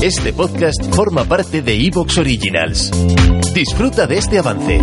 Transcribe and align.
Este 0.00 0.32
podcast 0.32 0.94
forma 0.94 1.24
parte 1.24 1.60
de 1.60 1.74
Evox 1.74 2.18
Originals. 2.18 2.92
Disfruta 3.52 4.06
de 4.06 4.18
este 4.18 4.38
avance. 4.38 4.80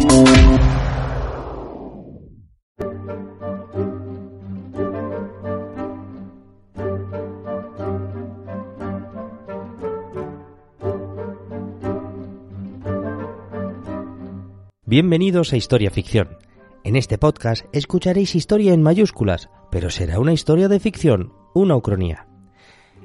Bienvenidos 14.84 15.54
a 15.54 15.56
Historia 15.56 15.92
Ficción. 15.92 16.38
En 16.84 16.98
este 16.98 17.18
podcast 17.18 17.66
escucharéis 17.72 18.36
historia 18.36 18.74
en 18.74 18.84
mayúsculas, 18.84 19.50
pero 19.72 19.90
será 19.90 20.20
una 20.20 20.34
historia 20.34 20.68
de 20.68 20.82
ficción, 20.82 21.32
una 21.54 21.78
ucronía. 21.78 22.35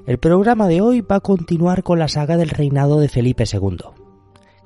El 0.07 0.19
programa 0.19 0.67
de 0.67 0.81
hoy 0.81 1.03
va 1.03 1.17
a 1.17 1.21
continuar 1.21 1.83
con 1.83 1.99
la 1.99 2.09
saga 2.09 2.39
del 2.39 2.49
reinado 2.49 3.01
de 3.01 3.09
Felipe 3.09 3.45
II. 3.51 3.77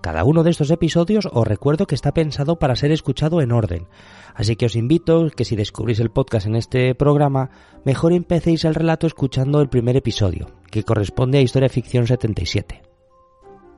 Cada 0.01 0.23
uno 0.23 0.45
de 0.45 0.51
estos 0.51 0.70
episodios 0.70 1.29
os 1.33 1.47
recuerdo 1.47 1.87
que 1.87 1.97
está 1.97 2.15
pensado 2.15 2.59
para 2.59 2.77
ser 2.77 2.93
escuchado 2.93 3.41
en 3.41 3.51
orden, 3.51 3.88
así 4.34 4.55
que 4.55 4.66
os 4.66 4.77
invito 4.77 5.29
que 5.34 5.45
si 5.45 5.57
descubrís 5.57 5.98
el 5.98 6.10
podcast 6.10 6.47
en 6.47 6.55
este 6.55 6.95
programa, 6.95 7.51
mejor 7.84 8.12
empecéis 8.12 8.65
el 8.65 8.77
relato 8.77 9.07
escuchando 9.07 9.60
el 9.60 9.69
primer 9.69 9.97
episodio, 9.97 10.47
que 10.70 10.84
corresponde 10.84 11.38
a 11.38 11.43
Historia 11.43 11.69
Ficción 11.69 12.07
77. 12.07 12.82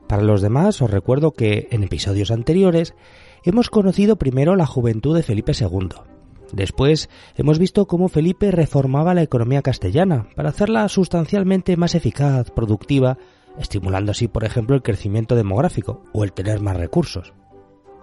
Para 0.07 0.23
los 0.23 0.43
demás 0.43 0.83
os 0.83 0.91
recuerdo 0.91 1.33
que 1.33 1.69
en 1.71 1.85
episodios 1.85 2.31
anteriores 2.31 2.95
hemos 3.45 3.71
conocido 3.71 4.17
primero 4.17 4.57
la 4.57 4.67
juventud 4.67 5.17
de 5.17 5.23
Felipe 5.23 5.53
II. 5.59 6.16
Después 6.53 7.11
hemos 7.37 7.59
visto 7.59 7.87
cómo 7.87 8.09
Felipe 8.09 8.51
reformaba 8.51 9.15
la 9.15 9.23
economía 9.23 9.63
castellana 9.63 10.29
para 10.37 10.51
hacerla 10.51 10.89
sustancialmente 10.89 11.77
más 11.77 11.95
eficaz, 11.95 12.51
productiva, 12.51 13.19
estimulando 13.59 14.13
así, 14.13 14.29
por 14.29 14.45
ejemplo, 14.45 14.77
el 14.77 14.83
crecimiento 14.83 15.35
demográfico 15.35 16.03
o 16.13 16.25
el 16.25 16.33
tener 16.33 16.61
más 16.61 16.77
recursos. 16.77 17.33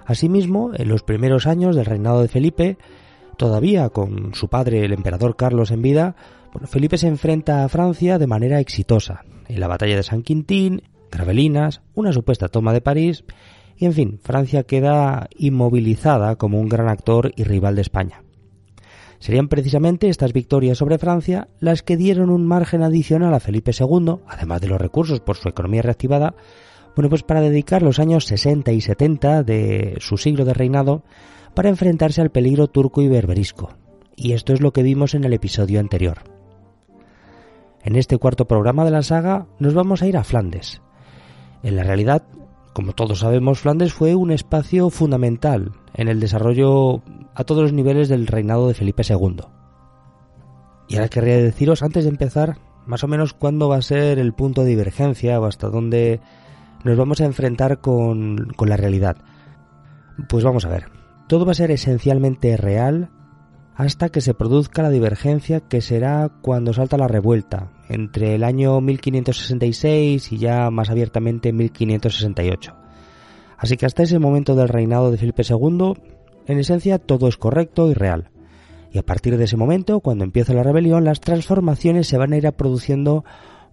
Asimismo, 0.05 0.71
en 0.73 0.89
los 0.89 1.03
primeros 1.03 1.47
años 1.47 1.75
del 1.75 1.85
reinado 1.85 2.21
de 2.21 2.27
Felipe, 2.27 2.77
todavía 3.37 3.89
con 3.89 4.33
su 4.33 4.49
padre 4.49 4.83
el 4.83 4.93
emperador 4.93 5.35
Carlos 5.35 5.71
en 5.71 5.81
vida, 5.81 6.15
Felipe 6.65 6.97
se 6.97 7.07
enfrenta 7.07 7.63
a 7.63 7.69
Francia 7.69 8.19
de 8.19 8.27
manera 8.27 8.59
exitosa, 8.59 9.23
en 9.47 9.59
la 9.59 9.67
batalla 9.67 9.95
de 9.95 10.03
San 10.03 10.21
Quintín, 10.21 10.83
Gravelinas, 11.11 11.81
una 11.95 12.11
supuesta 12.11 12.49
toma 12.49 12.73
de 12.73 12.81
París, 12.81 13.23
y 13.77 13.85
en 13.85 13.93
fin, 13.93 14.19
Francia 14.21 14.63
queda 14.63 15.29
inmovilizada 15.37 16.35
como 16.35 16.59
un 16.59 16.69
gran 16.69 16.89
actor 16.89 17.31
y 17.35 17.43
rival 17.43 17.75
de 17.75 17.81
España. 17.81 18.23
Serían 19.23 19.47
precisamente 19.47 20.09
estas 20.09 20.33
victorias 20.33 20.79
sobre 20.79 20.97
Francia 20.97 21.47
las 21.61 21.81
que 21.81 21.95
dieron 21.95 22.29
un 22.29 22.45
margen 22.45 22.83
adicional 22.83 23.33
a 23.33 23.39
Felipe 23.39 23.71
II, 23.71 24.17
además 24.27 24.59
de 24.59 24.67
los 24.67 24.81
recursos 24.81 25.21
por 25.21 25.37
su 25.37 25.47
economía 25.47 25.81
reactivada, 25.81 26.35
bueno, 26.93 27.07
pues 27.07 27.23
para 27.23 27.39
dedicar 27.39 27.83
los 27.83 27.99
años 27.99 28.25
60 28.25 28.73
y 28.73 28.81
70 28.81 29.43
de 29.43 29.95
su 30.01 30.17
siglo 30.17 30.43
de 30.43 30.53
reinado 30.53 31.03
para 31.55 31.69
enfrentarse 31.69 32.19
al 32.19 32.31
peligro 32.31 32.67
turco 32.67 33.01
y 33.01 33.07
berberisco. 33.07 33.69
Y 34.17 34.33
esto 34.33 34.51
es 34.51 34.59
lo 34.59 34.73
que 34.73 34.83
vimos 34.83 35.13
en 35.13 35.23
el 35.23 35.31
episodio 35.31 35.79
anterior. 35.79 36.17
En 37.81 37.95
este 37.95 38.17
cuarto 38.17 38.43
programa 38.43 38.83
de 38.83 38.91
la 38.91 39.03
saga 39.03 39.47
nos 39.57 39.73
vamos 39.73 40.01
a 40.01 40.07
ir 40.07 40.17
a 40.17 40.25
Flandes. 40.25 40.81
En 41.63 41.77
la 41.77 41.83
realidad, 41.83 42.23
como 42.73 42.91
todos 42.91 43.19
sabemos, 43.19 43.61
Flandes 43.61 43.93
fue 43.93 44.15
un 44.15 44.31
espacio 44.31 44.89
fundamental 44.89 45.71
en 45.93 46.09
el 46.09 46.19
desarrollo 46.19 47.01
a 47.35 47.43
todos 47.43 47.63
los 47.63 47.73
niveles 47.73 48.09
del 48.09 48.27
reinado 48.27 48.67
de 48.67 48.73
Felipe 48.73 49.03
II. 49.07 49.41
Y 50.87 50.95
ahora 50.95 51.09
querría 51.09 51.37
deciros, 51.37 51.81
antes 51.81 52.03
de 52.03 52.09
empezar, 52.09 52.57
más 52.85 53.03
o 53.03 53.07
menos 53.07 53.33
cuándo 53.33 53.69
va 53.69 53.77
a 53.77 53.81
ser 53.81 54.19
el 54.19 54.33
punto 54.33 54.63
de 54.63 54.69
divergencia 54.69 55.39
o 55.39 55.45
hasta 55.45 55.69
dónde 55.69 56.19
nos 56.83 56.97
vamos 56.97 57.21
a 57.21 57.25
enfrentar 57.25 57.79
con, 57.79 58.49
con 58.55 58.69
la 58.69 58.77
realidad. 58.77 59.17
Pues 60.29 60.43
vamos 60.43 60.65
a 60.65 60.69
ver, 60.69 60.87
todo 61.27 61.45
va 61.45 61.53
a 61.53 61.55
ser 61.55 61.71
esencialmente 61.71 62.57
real 62.57 63.09
hasta 63.75 64.09
que 64.09 64.21
se 64.21 64.33
produzca 64.33 64.83
la 64.83 64.89
divergencia 64.89 65.61
que 65.61 65.81
será 65.81 66.29
cuando 66.41 66.73
salta 66.73 66.97
la 66.97 67.07
revuelta, 67.07 67.71
entre 67.89 68.35
el 68.35 68.43
año 68.43 68.79
1566 68.81 70.31
y 70.31 70.37
ya 70.37 70.69
más 70.69 70.89
abiertamente 70.89 71.51
1568. 71.51 72.75
Así 73.57 73.77
que 73.77 73.85
hasta 73.85 74.03
ese 74.03 74.19
momento 74.19 74.55
del 74.55 74.69
reinado 74.69 75.09
de 75.09 75.17
Felipe 75.17 75.43
II, 75.47 75.93
en 76.47 76.59
esencia 76.59 76.99
todo 76.99 77.27
es 77.27 77.37
correcto 77.37 77.89
y 77.89 77.93
real. 77.93 78.29
Y 78.91 78.99
a 78.99 79.03
partir 79.03 79.37
de 79.37 79.45
ese 79.45 79.57
momento, 79.57 79.99
cuando 80.01 80.23
empieza 80.23 80.53
la 80.53 80.63
rebelión, 80.63 81.03
las 81.03 81.19
transformaciones 81.19 82.07
se 82.07 82.17
van 82.17 82.33
a 82.33 82.37
ir 82.37 82.51
produciendo 82.53 83.23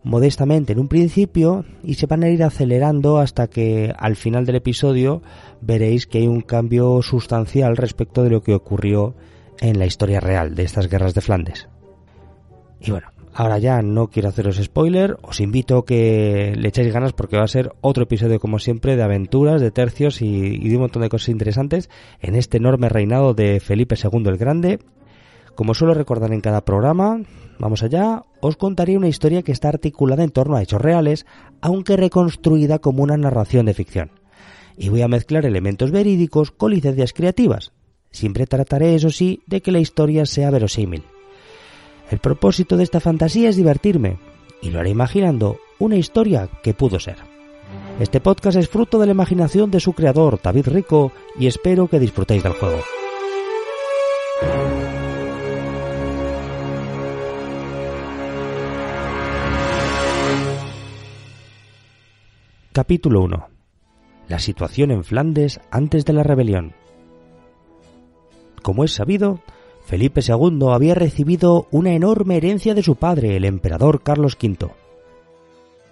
modestamente 0.02 0.72
en 0.72 0.80
un 0.80 0.88
principio 0.88 1.64
y 1.82 1.94
se 1.94 2.06
van 2.06 2.22
a 2.22 2.30
ir 2.30 2.42
acelerando 2.42 3.18
hasta 3.18 3.48
que 3.48 3.92
al 3.98 4.16
final 4.16 4.46
del 4.46 4.56
episodio 4.56 5.22
veréis 5.60 6.06
que 6.06 6.18
hay 6.18 6.26
un 6.26 6.40
cambio 6.40 7.02
sustancial 7.02 7.76
respecto 7.76 8.22
de 8.22 8.30
lo 8.30 8.42
que 8.42 8.54
ocurrió 8.54 9.14
en 9.60 9.78
la 9.78 9.86
historia 9.86 10.20
real 10.20 10.54
de 10.54 10.62
estas 10.62 10.88
guerras 10.88 11.12
de 11.12 11.20
Flandes. 11.20 11.68
Y 12.80 12.90
bueno, 12.90 13.08
ahora 13.34 13.58
ya 13.58 13.82
no 13.82 14.08
quiero 14.08 14.28
haceros 14.28 14.56
spoiler, 14.56 15.16
os 15.22 15.40
invito 15.40 15.78
a 15.78 15.84
que 15.84 16.54
le 16.56 16.68
echéis 16.68 16.92
ganas 16.92 17.12
porque 17.12 17.36
va 17.36 17.44
a 17.44 17.48
ser 17.48 17.72
otro 17.80 18.04
episodio 18.04 18.40
como 18.40 18.58
siempre 18.58 18.96
de 18.96 19.02
aventuras, 19.02 19.60
de 19.60 19.70
tercios 19.70 20.22
y, 20.22 20.58
de 20.58 20.74
un 20.76 20.82
montón 20.82 21.02
de 21.02 21.08
cosas 21.08 21.30
interesantes 21.30 21.90
en 22.20 22.34
este 22.34 22.58
enorme 22.58 22.88
reinado 22.88 23.34
de 23.34 23.60
Felipe 23.60 23.96
II 23.96 24.24
el 24.26 24.36
Grande. 24.36 24.78
Como 25.54 25.74
suelo 25.74 25.94
recordar 25.94 26.32
en 26.32 26.40
cada 26.40 26.64
programa, 26.64 27.20
vamos 27.58 27.82
allá, 27.82 28.24
os 28.40 28.56
contaré 28.56 28.96
una 28.96 29.08
historia 29.08 29.42
que 29.42 29.52
está 29.52 29.68
articulada 29.68 30.24
en 30.24 30.30
torno 30.30 30.56
a 30.56 30.62
hechos 30.62 30.80
reales, 30.80 31.26
aunque 31.60 31.96
reconstruida 31.96 32.78
como 32.78 33.02
una 33.02 33.16
narración 33.16 33.66
de 33.66 33.74
ficción. 33.74 34.10
Y 34.76 34.88
voy 34.88 35.02
a 35.02 35.08
mezclar 35.08 35.44
elementos 35.44 35.90
verídicos 35.90 36.50
con 36.50 36.70
licencias 36.70 37.12
creativas, 37.12 37.72
Siempre 38.10 38.46
trataré, 38.46 38.94
eso 38.94 39.10
sí, 39.10 39.42
de 39.46 39.60
que 39.60 39.70
la 39.70 39.78
historia 39.78 40.26
sea 40.26 40.50
verosímil. 40.50 41.04
El 42.10 42.18
propósito 42.18 42.76
de 42.76 42.82
esta 42.82 42.98
fantasía 42.98 43.48
es 43.48 43.56
divertirme, 43.56 44.18
y 44.60 44.70
lo 44.70 44.80
haré 44.80 44.90
imaginando 44.90 45.58
una 45.78 45.94
historia 45.96 46.48
que 46.60 46.74
pudo 46.74 46.98
ser. 46.98 47.18
Este 48.00 48.20
podcast 48.20 48.58
es 48.58 48.68
fruto 48.68 48.98
de 48.98 49.06
la 49.06 49.12
imaginación 49.12 49.70
de 49.70 49.78
su 49.78 49.92
creador, 49.92 50.40
David 50.42 50.66
Rico, 50.66 51.12
y 51.38 51.46
espero 51.46 51.86
que 51.86 52.00
disfrutéis 52.00 52.42
del 52.42 52.54
juego. 52.54 52.80
Capítulo 62.72 63.20
1. 63.22 63.48
La 64.26 64.38
situación 64.40 64.90
en 64.90 65.04
Flandes 65.04 65.60
antes 65.70 66.04
de 66.04 66.12
la 66.12 66.24
rebelión. 66.24 66.74
Como 68.62 68.82
es 68.82 68.94
sabido, 68.94 69.40
Felipe 69.90 70.20
II 70.24 70.68
había 70.70 70.94
recibido 70.94 71.66
una 71.72 71.90
enorme 71.94 72.36
herencia 72.36 72.74
de 72.74 72.82
su 72.84 72.94
padre, 72.94 73.36
el 73.36 73.44
emperador 73.44 74.04
Carlos 74.04 74.38
V. 74.40 74.68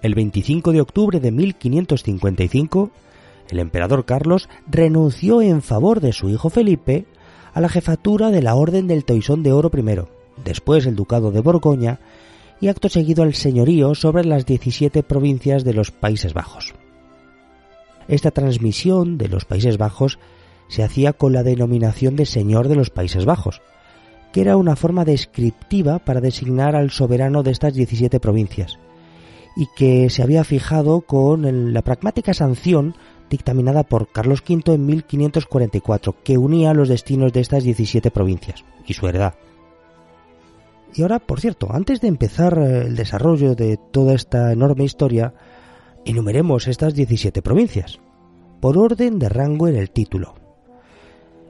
El 0.02 0.14
25 0.14 0.70
de 0.70 0.80
octubre 0.80 1.18
de 1.18 1.32
1555, 1.32 2.92
el 3.50 3.58
emperador 3.58 4.04
Carlos 4.04 4.48
renunció 4.68 5.42
en 5.42 5.62
favor 5.62 5.98
de 6.00 6.12
su 6.12 6.28
hijo 6.28 6.48
Felipe 6.48 7.06
a 7.52 7.60
la 7.60 7.68
jefatura 7.68 8.30
de 8.30 8.40
la 8.40 8.54
Orden 8.54 8.86
del 8.86 9.04
Toisón 9.04 9.42
de 9.42 9.50
Oro 9.50 9.68
I, 9.76 10.06
después 10.44 10.86
el 10.86 10.94
Ducado 10.94 11.32
de 11.32 11.40
Borgoña 11.40 11.98
y 12.60 12.68
acto 12.68 12.88
seguido 12.88 13.24
al 13.24 13.34
señorío 13.34 13.96
sobre 13.96 14.24
las 14.24 14.46
17 14.46 15.02
provincias 15.02 15.64
de 15.64 15.74
los 15.74 15.90
Países 15.90 16.34
Bajos. 16.34 16.72
Esta 18.06 18.30
transmisión 18.30 19.18
de 19.18 19.26
los 19.26 19.44
Países 19.44 19.76
Bajos 19.76 20.20
se 20.68 20.84
hacía 20.84 21.14
con 21.14 21.32
la 21.32 21.42
denominación 21.42 22.14
de 22.14 22.26
Señor 22.26 22.68
de 22.68 22.76
los 22.76 22.90
Países 22.90 23.24
Bajos, 23.24 23.60
era 24.40 24.56
una 24.56 24.76
forma 24.76 25.04
descriptiva 25.04 25.98
para 25.98 26.20
designar 26.20 26.76
al 26.76 26.90
soberano 26.90 27.42
de 27.42 27.50
estas 27.50 27.74
17 27.74 28.20
provincias, 28.20 28.78
y 29.56 29.66
que 29.76 30.10
se 30.10 30.22
había 30.22 30.44
fijado 30.44 31.00
con 31.00 31.72
la 31.72 31.82
pragmática 31.82 32.34
sanción 32.34 32.94
dictaminada 33.30 33.82
por 33.82 34.10
Carlos 34.10 34.42
V 34.48 34.74
en 34.74 34.86
1544, 34.86 36.16
que 36.22 36.38
unía 36.38 36.74
los 36.74 36.88
destinos 36.88 37.32
de 37.32 37.40
estas 37.40 37.64
17 37.64 38.10
provincias 38.10 38.64
y 38.86 38.94
su 38.94 39.06
heredad. 39.06 39.34
Y 40.94 41.02
ahora, 41.02 41.18
por 41.18 41.40
cierto, 41.40 41.68
antes 41.70 42.00
de 42.00 42.08
empezar 42.08 42.58
eh, 42.58 42.86
el 42.86 42.96
desarrollo 42.96 43.54
de 43.54 43.76
toda 43.76 44.14
esta 44.14 44.52
enorme 44.52 44.84
historia, 44.84 45.34
enumeremos 46.04 46.66
estas 46.66 46.94
17 46.94 47.42
provincias, 47.42 48.00
por 48.60 48.78
orden 48.78 49.18
de 49.18 49.28
rango 49.28 49.68
en 49.68 49.76
el 49.76 49.90
título 49.90 50.47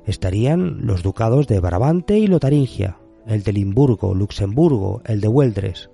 estarían 0.09 0.87
los 0.87 1.03
ducados 1.03 1.47
de 1.47 1.61
Brabante 1.61 2.19
y 2.19 2.27
Lotaringia, 2.27 2.97
el 3.27 3.43
de 3.43 3.53
Limburgo, 3.53 4.15
Luxemburgo, 4.15 5.03
el 5.05 5.21
de 5.21 5.29
Hueldres, 5.29 5.91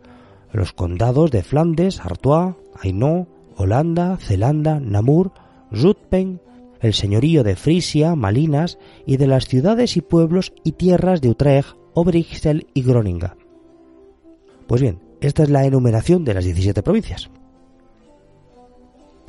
los 0.52 0.72
condados 0.72 1.32
de 1.32 1.43
Flandes, 1.43 2.00
Artois, 2.00 2.55
Hainaut, 2.81 3.28
Holanda, 3.56 4.16
Zelanda, 4.19 4.78
Namur, 4.78 5.32
Zutphen, 5.75 6.40
el 6.81 6.94
señorío 6.94 7.43
de 7.43 7.56
Frisia, 7.56 8.14
Malinas 8.14 8.78
y 9.05 9.16
de 9.16 9.26
las 9.26 9.46
ciudades 9.46 9.96
y 9.96 10.00
pueblos 10.00 10.52
y 10.62 10.72
tierras 10.72 11.20
de 11.20 11.31
Utrecht, 11.31 11.70
Obrixel 11.94 12.69
y 12.72 12.82
Groninga. 12.82 13.37
Pues 14.69 14.81
bien, 14.81 15.00
esta 15.20 15.43
es 15.43 15.50
la 15.50 15.64
enumeración 15.64 16.25
de 16.25 16.34
las 16.34 16.44
17 16.44 16.82
provincias. 16.84 17.31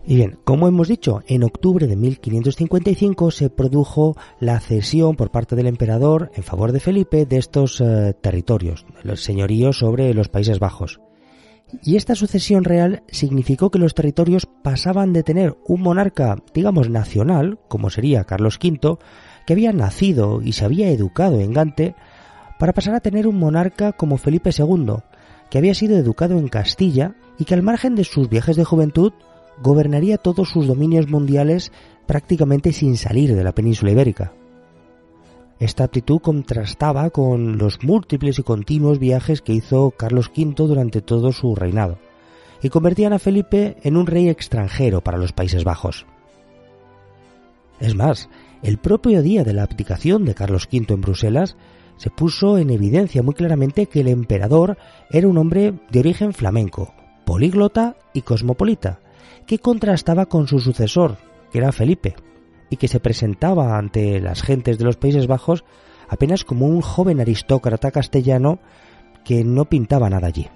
Y 0.07 0.15
bien, 0.17 0.37
como 0.43 0.67
hemos 0.67 0.87
dicho, 0.87 1.23
en 1.27 1.43
octubre 1.43 1.87
de 1.87 1.95
1555 1.95 3.31
se 3.31 3.49
produjo 3.49 4.15
la 4.39 4.59
cesión 4.59 5.15
por 5.15 5.31
parte 5.31 5.55
del 5.55 5.65
emperador 5.65 6.31
en 6.35 6.43
favor 6.43 6.71
de 6.71 6.79
Felipe 6.79 7.25
de 7.25 7.37
estos 7.37 7.81
eh, 7.81 8.13
territorios, 8.21 8.85
los 9.01 9.23
señoríos 9.23 9.79
sobre 9.79 10.13
los 10.13 10.29
Países 10.29 10.59
Bajos. 10.59 10.99
Y 11.83 11.95
esta 11.95 12.13
sucesión 12.13 12.63
real 12.63 13.01
significó 13.07 13.71
que 13.71 13.79
los 13.79 13.95
territorios 13.95 14.45
pasaban 14.45 15.11
de 15.11 15.23
tener 15.23 15.57
un 15.67 15.81
monarca, 15.81 16.37
digamos, 16.53 16.89
nacional, 16.89 17.57
como 17.67 17.89
sería 17.89 18.25
Carlos 18.25 18.59
V, 18.63 18.99
que 19.47 19.53
había 19.53 19.73
nacido 19.73 20.41
y 20.43 20.53
se 20.53 20.65
había 20.65 20.89
educado 20.89 21.39
en 21.39 21.51
Gante, 21.51 21.95
para 22.59 22.73
pasar 22.73 22.93
a 22.93 22.99
tener 22.99 23.27
un 23.27 23.39
monarca 23.39 23.91
como 23.91 24.17
Felipe 24.17 24.51
II, 24.55 24.97
que 25.49 25.57
había 25.57 25.73
sido 25.73 25.97
educado 25.97 26.37
en 26.37 26.47
Castilla 26.47 27.15
y 27.39 27.45
que 27.45 27.55
al 27.55 27.63
margen 27.63 27.95
de 27.95 28.03
sus 28.03 28.29
viajes 28.29 28.55
de 28.55 28.63
juventud 28.63 29.13
gobernaría 29.61 30.17
todos 30.17 30.49
sus 30.49 30.67
dominios 30.67 31.09
mundiales 31.09 31.71
prácticamente 32.05 32.73
sin 32.73 32.97
salir 32.97 33.35
de 33.35 33.43
la 33.43 33.53
península 33.53 33.91
ibérica. 33.91 34.33
Esta 35.59 35.85
actitud 35.85 36.19
contrastaba 36.19 37.09
con 37.09 37.57
los 37.57 37.83
múltiples 37.83 38.39
y 38.39 38.43
continuos 38.43 38.99
viajes 38.99 39.41
que 39.41 39.53
hizo 39.53 39.91
Carlos 39.91 40.29
V 40.35 40.53
durante 40.55 41.01
todo 41.01 41.31
su 41.31 41.55
reinado, 41.55 41.97
y 42.61 42.69
convertían 42.69 43.13
a 43.13 43.19
Felipe 43.19 43.77
en 43.83 43.95
un 43.95 44.05
rey 44.05 44.27
extranjero 44.27 45.01
para 45.01 45.17
los 45.17 45.31
Países 45.31 45.63
Bajos. 45.63 46.05
Es 47.79 47.95
más, 47.95 48.29
el 48.63 48.77
propio 48.77 49.21
día 49.21 49.43
de 49.43 49.53
la 49.53 49.63
abdicación 49.63 50.25
de 50.25 50.35
Carlos 50.35 50.67
V 50.71 50.93
en 50.93 51.01
Bruselas 51.01 51.55
se 51.97 52.09
puso 52.09 52.57
en 52.57 52.69
evidencia 52.69 53.23
muy 53.23 53.33
claramente 53.33 53.85
que 53.85 54.01
el 54.01 54.07
emperador 54.09 54.77
era 55.09 55.27
un 55.27 55.37
hombre 55.37 55.73
de 55.89 55.99
origen 55.99 56.33
flamenco, 56.33 56.93
políglota 57.25 57.95
y 58.13 58.21
cosmopolita, 58.21 58.99
que 59.45 59.59
contrastaba 59.59 60.25
con 60.25 60.47
su 60.47 60.59
sucesor, 60.59 61.18
que 61.51 61.59
era 61.59 61.71
Felipe, 61.71 62.15
y 62.69 62.77
que 62.77 62.88
se 62.88 63.00
presentaba 63.00 63.77
ante 63.77 64.19
las 64.19 64.42
gentes 64.42 64.77
de 64.77 64.86
los 64.86 64.97
Países 64.97 65.27
Bajos 65.27 65.63
apenas 66.07 66.44
como 66.44 66.68
un 66.68 66.81
joven 66.81 67.19
aristócrata 67.19 67.92
castellano 67.92 68.59
que 69.24 69.44
no 69.44 69.65
pintaba 69.65 70.09
nada 70.09 70.27
allí. 70.27 70.47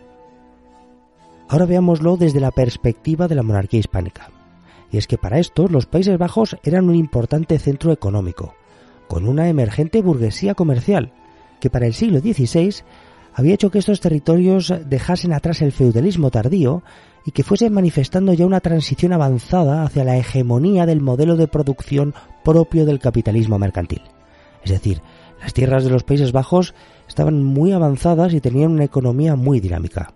Ahora 1.48 1.66
veámoslo 1.66 2.18
desde 2.18 2.40
la 2.40 2.52
perspectiva 2.52 3.28
de 3.28 3.36
la 3.36 3.44
monarquía 3.44 3.80
hispánica. 3.80 4.30
Y 4.92 4.98
es 4.98 5.08
que 5.08 5.18
para 5.18 5.40
esto 5.40 5.68
los 5.68 5.86
Países 5.86 6.18
Bajos 6.18 6.58
eran 6.64 6.90
un 6.90 6.96
importante 6.96 7.58
centro 7.60 7.92
económico, 7.92 8.54
con 9.08 9.28
una 9.28 9.50
emergente 9.50 10.02
burguesía 10.02 10.54
comercial, 10.54 11.14
que 11.60 11.70
para 11.70 11.88
el 11.88 11.94
siglo 11.94 12.20
XVI 12.20 12.84
había 13.34 13.54
hecho 13.54 13.72
que 13.72 13.80
estos 13.80 14.00
territorios 14.00 14.74
dejasen 14.86 15.34
atrás 15.34 15.62
el 15.62 15.72
feudalismo 15.72 16.32
tardío 16.32 16.84
y 17.26 17.32
que 17.32 17.44
fuese 17.44 17.70
manifestando 17.70 18.34
ya 18.34 18.46
una 18.46 18.60
transición 18.60 19.14
avanzada 19.14 19.84
hacia 19.84 20.04
la 20.04 20.18
hegemonía 20.18 20.86
del 20.86 21.02
modelo 21.02 21.36
de 21.36 21.48
producción 21.48 22.14
propio 22.44 22.86
del 22.86 23.00
capitalismo 23.00 23.60
mercantil. 23.60 24.02
Es 24.64 24.72
decir, 24.72 25.02
las 25.42 25.54
tierras 25.54 25.84
de 25.84 25.90
los 25.90 26.04
Países 26.04 26.32
Bajos 26.32 26.74
estaban 27.08 27.44
muy 27.44 27.72
avanzadas 27.72 28.34
y 28.34 28.42
tenían 28.42 28.72
una 28.72 28.84
economía 28.84 29.36
muy 29.36 29.60
dinámica. 29.60 30.14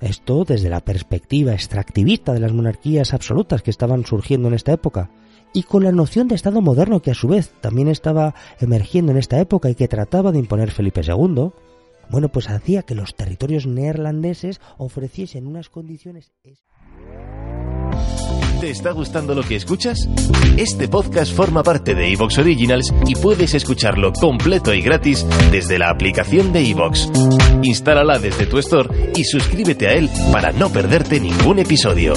Esto 0.00 0.44
desde 0.44 0.70
la 0.70 0.80
perspectiva 0.80 1.52
extractivista 1.52 2.32
de 2.32 2.40
las 2.40 2.52
monarquías 2.52 3.14
absolutas 3.14 3.62
que 3.62 3.70
estaban 3.70 4.04
surgiendo 4.04 4.48
en 4.48 4.54
esta 4.54 4.72
época, 4.72 5.10
y 5.58 5.64
con 5.64 5.82
la 5.82 5.90
noción 5.90 6.28
de 6.28 6.36
Estado 6.36 6.60
moderno 6.60 7.02
que 7.02 7.10
a 7.10 7.14
su 7.14 7.26
vez 7.26 7.52
también 7.60 7.88
estaba 7.88 8.32
emergiendo 8.60 9.10
en 9.10 9.18
esta 9.18 9.40
época 9.40 9.68
y 9.68 9.74
que 9.74 9.88
trataba 9.88 10.30
de 10.30 10.38
imponer 10.38 10.70
Felipe 10.70 11.00
II, 11.04 11.50
bueno, 12.10 12.28
pues 12.28 12.48
hacía 12.48 12.84
que 12.84 12.94
los 12.94 13.16
territorios 13.16 13.66
neerlandeses 13.66 14.60
ofreciesen 14.76 15.48
unas 15.48 15.68
condiciones... 15.68 16.30
¿Te 18.60 18.70
está 18.70 18.90
gustando 18.90 19.34
lo 19.34 19.42
que 19.42 19.56
escuchas? 19.56 20.08
Este 20.56 20.88
podcast 20.88 21.32
forma 21.32 21.62
parte 21.62 21.94
de 21.94 22.12
Evox 22.12 22.38
Originals 22.38 22.92
y 23.06 23.14
puedes 23.14 23.54
escucharlo 23.54 24.12
completo 24.12 24.74
y 24.74 24.82
gratis 24.82 25.24
desde 25.52 25.78
la 25.78 25.90
aplicación 25.90 26.52
de 26.52 26.68
Evox. 26.68 27.08
Instálala 27.62 28.18
desde 28.18 28.46
tu 28.46 28.58
store 28.58 29.12
y 29.14 29.24
suscríbete 29.24 29.86
a 29.86 29.92
él 29.92 30.10
para 30.32 30.50
no 30.52 30.70
perderte 30.70 31.20
ningún 31.20 31.60
episodio. 31.60 32.14